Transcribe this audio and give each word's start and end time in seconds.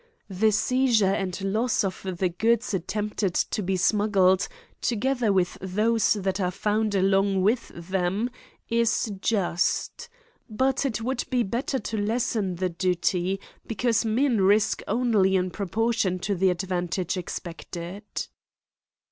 The 0.31 0.49
seizure 0.51 1.13
and 1.13 1.39
loss 1.43 1.83
of 1.83 2.01
the 2.17 2.29
goods 2.29 2.73
attempted 2.73 3.35
to 3.35 3.61
be 3.61 3.77
smuggled, 3.77 4.47
together 4.81 5.31
with 5.31 5.59
those 5.61 6.13
that 6.13 6.39
are 6.41 6.49
found 6.49 6.95
along 6.95 7.43
with 7.43 7.67
them, 7.67 8.31
is 8.67 9.13
just! 9.21 10.09
but 10.49 10.87
it 10.87 11.03
would 11.03 11.25
be 11.29 11.43
better 11.43 11.77
to 11.77 11.97
lessen 11.97 12.55
the 12.55 12.69
duty, 12.69 13.39
because 13.67 14.03
men 14.03 14.41
risk 14.41 14.81
only 14.87 15.35
in 15.35 15.51
proportion 15.51 16.17
to 16.17 16.33
the 16.33 16.49
advantage 16.49 17.15
expected. 17.15 18.03